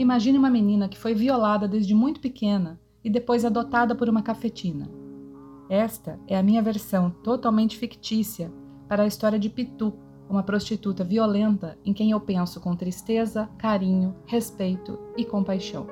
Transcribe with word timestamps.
Imagine 0.00 0.38
uma 0.38 0.48
menina 0.48 0.88
que 0.88 0.96
foi 0.96 1.12
violada 1.12 1.68
desde 1.68 1.94
muito 1.94 2.20
pequena 2.20 2.80
e 3.04 3.10
depois 3.10 3.44
adotada 3.44 3.94
por 3.94 4.08
uma 4.08 4.22
cafetina. 4.22 4.90
Esta 5.68 6.18
é 6.26 6.38
a 6.38 6.42
minha 6.42 6.62
versão 6.62 7.10
totalmente 7.10 7.76
fictícia 7.76 8.50
para 8.88 9.02
a 9.02 9.06
história 9.06 9.38
de 9.38 9.50
Pitu, 9.50 9.92
uma 10.26 10.42
prostituta 10.42 11.04
violenta 11.04 11.76
em 11.84 11.92
quem 11.92 12.12
eu 12.12 12.18
penso 12.18 12.62
com 12.62 12.74
tristeza, 12.74 13.50
carinho, 13.58 14.16
respeito 14.24 14.98
e 15.18 15.22
compaixão. 15.22 15.86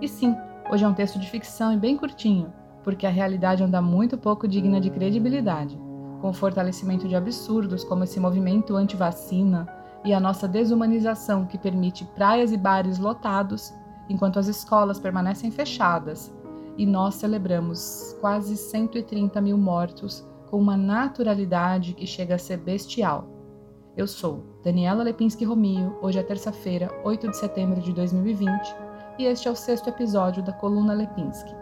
E 0.00 0.08
sim, 0.08 0.34
hoje 0.72 0.86
é 0.86 0.88
um 0.88 0.94
texto 0.94 1.18
de 1.18 1.28
ficção 1.28 1.74
e 1.74 1.76
bem 1.76 1.98
curtinho, 1.98 2.50
porque 2.82 3.06
a 3.06 3.10
realidade 3.10 3.62
anda 3.62 3.82
muito 3.82 4.16
pouco 4.16 4.48
digna 4.48 4.80
de 4.80 4.88
credibilidade, 4.88 5.78
com 6.22 6.32
fortalecimento 6.32 7.06
de 7.06 7.14
absurdos 7.14 7.84
como 7.84 8.02
esse 8.02 8.18
movimento 8.18 8.74
anti-vacina 8.76 9.68
e 10.04 10.12
a 10.12 10.20
nossa 10.20 10.48
desumanização 10.48 11.46
que 11.46 11.58
permite 11.58 12.04
praias 12.04 12.52
e 12.52 12.56
bares 12.56 12.98
lotados 12.98 13.72
enquanto 14.08 14.38
as 14.38 14.48
escolas 14.48 14.98
permanecem 14.98 15.50
fechadas 15.50 16.34
e 16.76 16.86
nós 16.86 17.16
celebramos 17.16 18.16
quase 18.20 18.56
130 18.56 19.40
mil 19.40 19.58
mortos 19.58 20.26
com 20.48 20.58
uma 20.58 20.76
naturalidade 20.76 21.94
que 21.94 22.06
chega 22.06 22.34
a 22.34 22.38
ser 22.38 22.58
bestial. 22.58 23.28
Eu 23.96 24.06
sou 24.06 24.44
Daniela 24.64 25.02
Lepinski 25.02 25.44
Romio, 25.44 25.96
hoje 26.00 26.18
é 26.18 26.22
terça-feira, 26.22 26.90
8 27.04 27.28
de 27.28 27.36
setembro 27.36 27.80
de 27.80 27.92
2020, 27.92 28.74
e 29.18 29.24
este 29.24 29.48
é 29.48 29.50
o 29.50 29.56
sexto 29.56 29.88
episódio 29.88 30.42
da 30.42 30.52
Coluna 30.52 30.94
Lepinski. 30.94 31.54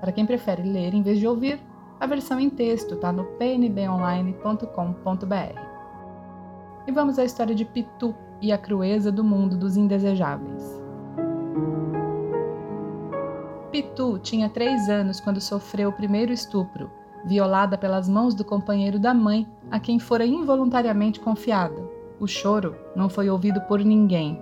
Para 0.00 0.12
quem 0.12 0.26
prefere 0.26 0.62
ler 0.62 0.94
em 0.94 1.02
vez 1.02 1.18
de 1.18 1.26
ouvir, 1.26 1.58
a 1.98 2.06
versão 2.06 2.38
em 2.38 2.50
texto 2.50 2.94
está 2.94 3.10
no 3.10 3.24
pnbonline.com.br. 3.38 5.75
E 6.86 6.92
vamos 6.92 7.18
à 7.18 7.24
história 7.24 7.54
de 7.54 7.64
Pitu 7.64 8.14
e 8.40 8.52
a 8.52 8.58
crueza 8.58 9.10
do 9.10 9.24
mundo 9.24 9.56
dos 9.56 9.76
indesejáveis. 9.76 10.80
Pitu 13.72 14.18
tinha 14.20 14.48
três 14.48 14.88
anos 14.88 15.20
quando 15.20 15.40
sofreu 15.40 15.90
o 15.90 15.92
primeiro 15.92 16.32
estupro, 16.32 16.90
violada 17.24 17.76
pelas 17.76 18.08
mãos 18.08 18.34
do 18.34 18.44
companheiro 18.44 18.98
da 18.98 19.12
mãe, 19.12 19.46
a 19.70 19.80
quem 19.80 19.98
fora 19.98 20.24
involuntariamente 20.24 21.18
confiada. 21.18 21.82
O 22.20 22.26
choro 22.26 22.76
não 22.94 23.08
foi 23.08 23.28
ouvido 23.28 23.60
por 23.62 23.80
ninguém. 23.80 24.40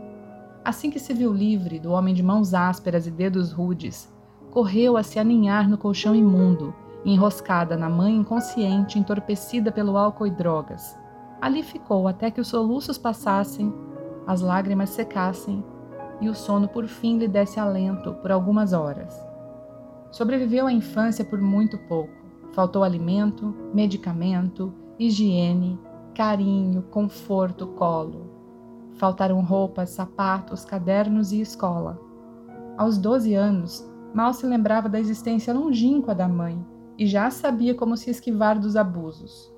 Assim 0.65 0.91
que 0.91 1.01
se 1.01 1.13
viu 1.13 1.33
livre 1.33 1.81
do 1.81 1.93
homem 1.93 2.15
de 2.15 2.23
mãos 2.23 2.55
ásperas 2.55 3.07
e 3.07 3.11
dedos 3.11 3.53
rudes, 3.53 4.13
correu 4.51 4.97
a 4.97 5.03
se 5.03 5.19
aninhar 5.19 5.69
no 5.69 5.79
colchão 5.79 6.15
imundo, 6.15 6.75
enroscada 7.05 7.77
na 7.77 7.89
mãe 7.89 8.15
inconsciente, 8.15 8.99
entorpecida 8.99 9.73
pelo 9.73 9.97
álcool 9.97 10.27
e 10.27 10.31
drogas. 10.31 10.97
Ali 11.45 11.63
ficou 11.63 12.09
até 12.09 12.31
que 12.31 12.41
os 12.41 12.49
soluços 12.49 12.97
passassem, 12.97 13.71
as 14.27 14.41
lágrimas 14.41 14.89
secassem 14.89 15.63
e 16.19 16.27
o 16.27 16.35
sono 16.35 16.67
por 16.67 16.87
fim 16.87 17.19
lhe 17.19 17.29
desse 17.29 17.61
alento 17.61 18.15
por 18.15 18.33
algumas 18.33 18.73
horas. 18.73 19.15
Sobreviveu 20.11 20.67
à 20.67 20.73
infância 20.73 21.23
por 21.23 21.39
muito 21.39 21.77
pouco. 21.77 22.15
Faltou 22.53 22.83
alimento, 22.83 23.55
medicamento, 23.75 24.73
higiene, 24.99 25.79
carinho, 26.15 26.81
conforto, 26.85 27.67
colo. 27.67 28.31
Faltaram 28.95 29.43
roupas, 29.43 29.91
sapatos, 29.91 30.65
cadernos 30.65 31.31
e 31.31 31.43
escola. 31.43 32.01
Aos 32.79 32.97
12 32.97 33.35
anos, 33.35 33.87
mal 34.15 34.33
se 34.33 34.47
lembrava 34.47 34.89
da 34.89 34.99
existência 34.99 35.53
longínqua 35.53 36.15
da 36.15 36.27
mãe 36.27 36.65
e 36.97 37.07
já 37.07 37.31
sabia 37.31 37.75
como 37.75 37.99
se 37.99 38.09
esquivar 38.09 38.59
dos 38.59 38.77
abusos. 38.77 39.54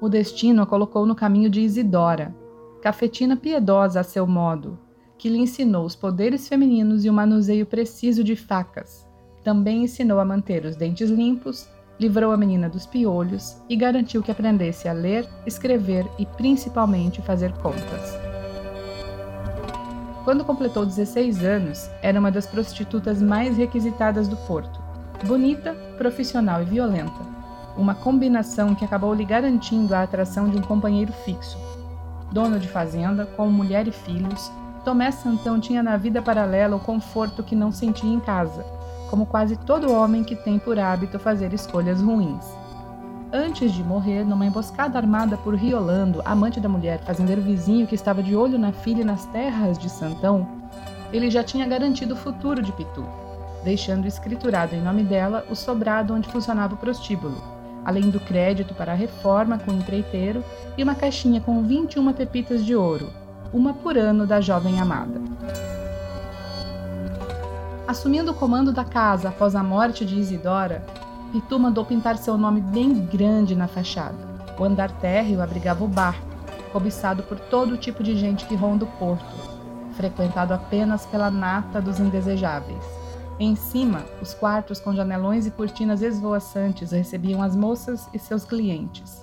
O 0.00 0.08
destino 0.08 0.62
a 0.62 0.66
colocou 0.66 1.06
no 1.06 1.14
caminho 1.14 1.48
de 1.48 1.60
Isidora, 1.60 2.34
cafetina 2.82 3.36
piedosa 3.36 4.00
a 4.00 4.04
seu 4.04 4.26
modo, 4.26 4.78
que 5.18 5.28
lhe 5.28 5.38
ensinou 5.38 5.84
os 5.84 5.96
poderes 5.96 6.48
femininos 6.48 7.04
e 7.04 7.10
o 7.10 7.12
manuseio 7.12 7.66
preciso 7.66 8.22
de 8.22 8.36
facas. 8.36 9.06
Também 9.42 9.84
ensinou 9.84 10.20
a 10.20 10.24
manter 10.24 10.64
os 10.64 10.76
dentes 10.76 11.08
limpos 11.08 11.68
livrou 11.98 12.32
a 12.32 12.36
menina 12.36 12.68
dos 12.68 12.86
piolhos 12.86 13.56
e 13.68 13.76
garantiu 13.76 14.22
que 14.22 14.30
aprendesse 14.30 14.88
a 14.88 14.92
ler, 14.92 15.28
escrever 15.46 16.06
e 16.18 16.26
principalmente 16.26 17.22
fazer 17.22 17.52
contas. 17.54 18.18
Quando 20.24 20.44
completou 20.44 20.84
16 20.84 21.44
anos, 21.44 21.88
era 22.02 22.18
uma 22.18 22.30
das 22.30 22.46
prostitutas 22.46 23.22
mais 23.22 23.56
requisitadas 23.56 24.26
do 24.28 24.36
porto. 24.36 24.82
Bonita, 25.24 25.74
profissional 25.96 26.62
e 26.62 26.64
violenta. 26.64 27.35
Uma 27.76 27.94
combinação 27.94 28.74
que 28.74 28.84
acabou 28.84 29.12
lhe 29.12 29.24
garantindo 29.24 29.94
a 29.94 30.02
atração 30.02 30.48
de 30.48 30.56
um 30.56 30.62
companheiro 30.62 31.12
fixo. 31.12 31.58
Dono 32.32 32.58
de 32.58 32.68
fazenda, 32.68 33.26
com 33.26 33.48
mulher 33.50 33.86
e 33.86 33.92
filhos, 33.92 34.50
Tomé 34.84 35.10
Santão 35.10 35.58
tinha 35.58 35.82
na 35.82 35.96
vida 35.96 36.22
paralela 36.22 36.76
o 36.76 36.80
conforto 36.80 37.42
que 37.42 37.56
não 37.56 37.72
sentia 37.72 38.08
em 38.08 38.20
casa, 38.20 38.64
como 39.10 39.26
quase 39.26 39.56
todo 39.56 39.92
homem 39.92 40.22
que 40.22 40.36
tem 40.36 40.58
por 40.58 40.78
hábito 40.78 41.18
fazer 41.18 41.52
escolhas 41.52 42.00
ruins. 42.00 42.44
Antes 43.32 43.72
de 43.72 43.82
morrer, 43.82 44.24
numa 44.24 44.46
emboscada 44.46 44.96
armada 44.96 45.36
por 45.36 45.54
Riolando, 45.54 46.22
amante 46.24 46.60
da 46.60 46.68
mulher, 46.68 47.00
fazendeiro 47.00 47.42
vizinho 47.42 47.86
que 47.86 47.96
estava 47.96 48.22
de 48.22 48.36
olho 48.36 48.58
na 48.58 48.72
filha 48.72 49.02
e 49.02 49.04
nas 49.04 49.26
terras 49.26 49.76
de 49.76 49.90
Santão, 49.90 50.46
ele 51.12 51.30
já 51.30 51.42
tinha 51.42 51.66
garantido 51.66 52.14
o 52.14 52.16
futuro 52.16 52.62
de 52.62 52.72
Pitu, 52.72 53.04
deixando 53.64 54.06
escriturado 54.06 54.74
em 54.74 54.80
nome 54.80 55.02
dela 55.02 55.44
o 55.50 55.56
sobrado 55.56 56.14
onde 56.14 56.28
funcionava 56.28 56.74
o 56.74 56.78
prostíbulo, 56.78 57.55
além 57.86 58.10
do 58.10 58.18
crédito 58.18 58.74
para 58.74 58.90
a 58.90 58.96
reforma 58.96 59.60
com 59.60 59.72
empreiteiro 59.72 60.44
e 60.76 60.82
uma 60.82 60.96
caixinha 60.96 61.40
com 61.40 61.62
21 61.62 62.12
pepitas 62.12 62.66
de 62.66 62.74
ouro, 62.74 63.10
uma 63.52 63.72
por 63.72 63.96
ano 63.96 64.26
da 64.26 64.40
jovem 64.40 64.80
amada. 64.80 65.20
Assumindo 67.86 68.32
o 68.32 68.34
comando 68.34 68.72
da 68.72 68.84
casa 68.84 69.28
após 69.28 69.54
a 69.54 69.62
morte 69.62 70.04
de 70.04 70.18
Isidora, 70.18 70.84
Pitu 71.30 71.60
mandou 71.60 71.84
pintar 71.84 72.16
seu 72.16 72.36
nome 72.36 72.60
bem 72.60 72.92
grande 72.92 73.54
na 73.54 73.68
fachada. 73.68 74.18
O 74.58 74.64
andar 74.64 74.90
térreo 74.90 75.40
abrigava 75.40 75.84
o 75.84 75.88
bar, 75.88 76.16
cobiçado 76.72 77.22
por 77.22 77.38
todo 77.38 77.76
tipo 77.76 78.02
de 78.02 78.16
gente 78.16 78.46
que 78.46 78.56
ronda 78.56 78.84
o 78.84 78.88
porto, 78.98 79.24
frequentado 79.96 80.52
apenas 80.52 81.06
pela 81.06 81.30
nata 81.30 81.80
dos 81.80 82.00
indesejáveis. 82.00 83.05
Em 83.38 83.54
cima, 83.54 84.06
os 84.22 84.32
quartos 84.32 84.80
com 84.80 84.94
janelões 84.94 85.44
e 85.44 85.50
cortinas 85.50 86.00
esvoaçantes 86.00 86.90
recebiam 86.90 87.42
as 87.42 87.54
moças 87.54 88.08
e 88.14 88.18
seus 88.18 88.44
clientes. 88.44 89.22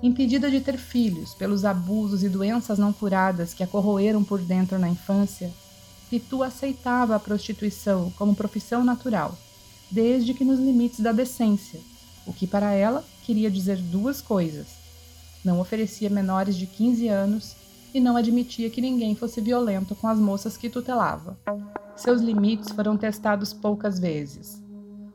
Impedida 0.00 0.48
de 0.48 0.60
ter 0.60 0.78
filhos 0.78 1.34
pelos 1.34 1.64
abusos 1.64 2.22
e 2.22 2.28
doenças 2.28 2.78
não 2.78 2.92
curadas 2.92 3.52
que 3.52 3.64
a 3.64 3.66
corroeram 3.66 4.22
por 4.22 4.40
dentro 4.40 4.78
na 4.78 4.88
infância, 4.88 5.50
Pitu 6.08 6.44
aceitava 6.44 7.16
a 7.16 7.18
prostituição 7.18 8.12
como 8.16 8.36
profissão 8.36 8.84
natural, 8.84 9.36
desde 9.90 10.32
que 10.32 10.44
nos 10.44 10.60
limites 10.60 11.00
da 11.00 11.10
decência, 11.10 11.80
o 12.24 12.32
que 12.32 12.46
para 12.46 12.72
ela 12.72 13.04
queria 13.24 13.50
dizer 13.50 13.78
duas 13.78 14.20
coisas. 14.20 14.66
Não 15.44 15.58
oferecia 15.58 16.08
menores 16.08 16.54
de 16.54 16.68
15 16.68 17.08
anos 17.08 17.56
e 17.94 18.00
não 18.00 18.16
admitia 18.16 18.68
que 18.68 18.80
ninguém 18.80 19.14
fosse 19.14 19.40
violento 19.40 19.94
com 19.94 20.08
as 20.08 20.18
moças 20.18 20.56
que 20.56 20.68
tutelava. 20.68 21.38
Seus 21.94 22.20
limites 22.20 22.70
foram 22.72 22.96
testados 22.96 23.54
poucas 23.54 23.98
vezes. 23.98 24.62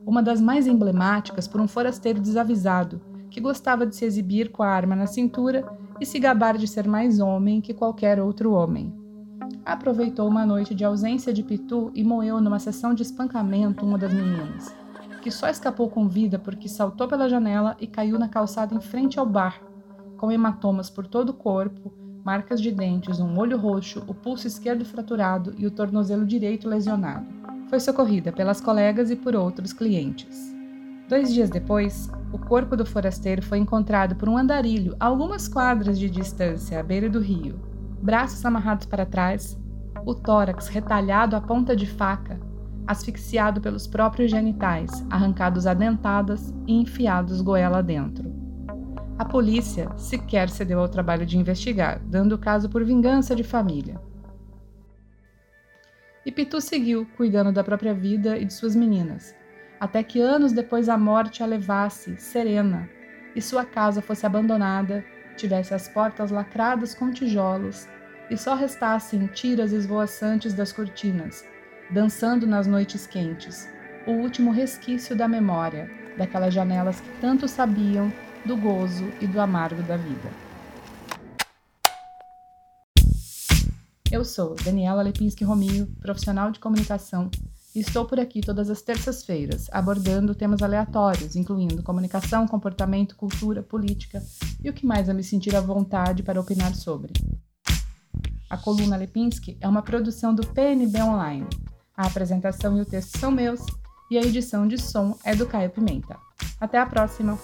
Uma 0.05 0.23
das 0.23 0.39
mais 0.39 0.65
emblemáticas 0.65 1.47
por 1.47 1.59
um 1.59 1.67
forasteiro 1.67 2.21
desavisado 2.21 3.01
que 3.29 3.41
gostava 3.41 3.85
de 3.85 3.95
se 3.95 4.05
exibir 4.05 4.49
com 4.49 4.63
a 4.63 4.69
arma 4.69 4.95
na 4.95 5.05
cintura 5.05 5.69
e 5.99 6.05
se 6.05 6.17
gabar 6.17 6.57
de 6.57 6.67
ser 6.67 6.87
mais 6.87 7.19
homem 7.19 7.61
que 7.61 7.73
qualquer 7.73 8.19
outro 8.19 8.53
homem 8.53 8.97
aproveitou 9.65 10.27
uma 10.27 10.45
noite 10.45 10.73
de 10.73 10.83
ausência 10.83 11.33
de 11.33 11.43
Pitu 11.43 11.91
e 11.93 12.03
moeu 12.03 12.41
numa 12.41 12.59
sessão 12.59 12.93
de 12.93 13.03
espancamento 13.03 13.85
uma 13.85 13.97
das 13.97 14.11
meninas, 14.11 14.75
que 15.21 15.29
só 15.29 15.47
escapou 15.47 15.89
com 15.89 16.07
vida 16.07 16.39
porque 16.39 16.67
saltou 16.67 17.07
pela 17.07 17.29
janela 17.29 17.75
e 17.79 17.85
caiu 17.85 18.17
na 18.17 18.27
calçada 18.27 18.73
em 18.73 18.81
frente 18.81 19.19
ao 19.19 19.25
bar, 19.25 19.61
com 20.17 20.31
hematomas 20.31 20.89
por 20.89 21.05
todo 21.05 21.29
o 21.29 21.33
corpo, 21.33 21.93
marcas 22.29 22.61
de 22.61 22.69
dentes, 22.71 23.19
um 23.19 23.39
olho 23.39 23.57
roxo, 23.57 24.03
o 24.05 24.13
pulso 24.13 24.45
esquerdo 24.45 24.85
fraturado 24.85 25.51
e 25.57 25.65
o 25.65 25.71
tornozelo 25.71 26.27
direito 26.27 26.69
lesionado. 26.69 27.25
Foi 27.67 27.79
socorrida 27.79 28.31
pelas 28.31 28.61
colegas 28.61 29.09
e 29.09 29.15
por 29.15 29.35
outros 29.35 29.73
clientes. 29.73 30.55
Dois 31.07 31.33
dias 31.33 31.49
depois, 31.49 32.07
o 32.31 32.37
corpo 32.37 32.77
do 32.77 32.85
forasteiro 32.85 33.41
foi 33.41 33.57
encontrado 33.57 34.15
por 34.15 34.29
um 34.29 34.37
andarilho 34.37 34.95
a 34.99 35.07
algumas 35.07 35.47
quadras 35.47 35.97
de 35.97 36.07
distância 36.07 36.79
à 36.79 36.83
beira 36.83 37.09
do 37.09 37.19
rio 37.19 37.59
braços 37.99 38.45
amarrados 38.45 38.85
para 38.85 39.07
trás, 39.07 39.59
o 40.05 40.13
tórax 40.13 40.67
retalhado 40.67 41.35
à 41.35 41.41
ponta 41.41 41.75
de 41.75 41.87
faca, 41.87 42.39
asfixiado 42.85 43.59
pelos 43.59 43.87
próprios 43.87 44.29
genitais, 44.29 45.03
arrancados 45.09 45.65
a 45.65 45.73
dentadas 45.73 46.53
e 46.67 46.79
enfiados 46.79 47.41
goela 47.41 47.81
dentro. 47.81 48.28
A 49.19 49.25
polícia 49.25 49.89
sequer 49.97 50.49
cedeu 50.49 50.79
ao 50.79 50.87
trabalho 50.87 51.25
de 51.25 51.37
investigar, 51.37 51.99
dando 52.05 52.35
o 52.35 52.37
caso 52.37 52.69
por 52.69 52.85
vingança 52.85 53.35
de 53.35 53.43
família. 53.43 53.99
E 56.25 56.31
Pitu 56.31 56.61
seguiu, 56.61 57.05
cuidando 57.17 57.51
da 57.51 57.61
própria 57.61 57.93
vida 57.93 58.37
e 58.37 58.45
de 58.45 58.53
suas 58.53 58.77
meninas, 58.77 59.35
até 59.77 60.01
que 60.03 60.21
anos 60.21 60.53
depois 60.53 60.87
a 60.87 60.97
morte 60.97 61.43
a 61.43 61.45
levasse, 61.45 62.15
serena, 62.15 62.89
e 63.35 63.41
sua 63.41 63.65
casa 63.65 64.01
fosse 64.01 64.25
abandonada 64.25 65.03
tivesse 65.35 65.73
as 65.73 65.89
portas 65.89 66.31
lacradas 66.31 66.95
com 66.95 67.11
tijolos 67.11 67.89
e 68.29 68.37
só 68.37 68.55
restassem 68.55 69.27
tiras 69.27 69.73
esvoaçantes 69.73 70.53
das 70.53 70.71
cortinas, 70.71 71.45
dançando 71.91 72.47
nas 72.47 72.67
noites 72.67 73.05
quentes, 73.05 73.69
o 74.07 74.11
último 74.11 74.51
resquício 74.51 75.13
da 75.13 75.27
memória, 75.27 75.91
daquelas 76.17 76.53
janelas 76.53 77.01
que 77.01 77.09
tanto 77.19 77.49
sabiam 77.49 78.09
do 78.45 78.55
gozo 78.55 79.05
e 79.21 79.27
do 79.27 79.39
amargo 79.39 79.81
da 79.83 79.97
vida. 79.97 80.29
Eu 84.11 84.25
sou 84.25 84.55
Daniela 84.55 85.03
Lepinski 85.03 85.43
Romio, 85.43 85.87
profissional 86.01 86.51
de 86.51 86.59
comunicação, 86.59 87.29
e 87.75 87.79
estou 87.79 88.05
por 88.05 88.19
aqui 88.19 88.41
todas 88.41 88.69
as 88.69 88.81
terças-feiras, 88.81 89.67
abordando 89.71 90.33
temas 90.33 90.63
aleatórios, 90.63 91.35
incluindo 91.35 91.83
comunicação, 91.83 92.47
comportamento, 92.47 93.15
cultura, 93.15 93.61
política 93.61 94.23
e 94.63 94.69
o 94.69 94.73
que 94.73 94.85
mais 94.85 95.07
eu 95.07 95.13
me 95.13 95.23
sentir 95.23 95.55
à 95.55 95.61
vontade 95.61 96.23
para 96.23 96.41
opinar 96.41 96.73
sobre. 96.73 97.13
A 98.49 98.57
coluna 98.57 98.97
Lepinski 98.97 99.57
é 99.61 99.67
uma 99.67 99.83
produção 99.83 100.33
do 100.33 100.45
PNB 100.47 101.03
Online. 101.03 101.45
A 101.95 102.07
apresentação 102.07 102.77
e 102.77 102.81
o 102.81 102.85
texto 102.85 103.19
são 103.19 103.29
meus 103.29 103.61
e 104.09 104.17
a 104.17 104.21
edição 104.21 104.67
de 104.67 104.79
som 104.79 105.15
é 105.23 105.35
do 105.35 105.45
Caio 105.45 105.69
Pimenta. 105.69 106.17
Até 106.59 106.79
a 106.79 106.85
próxima! 106.85 107.37